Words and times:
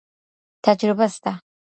تجربه 0.65 1.07
سته. 1.13 1.31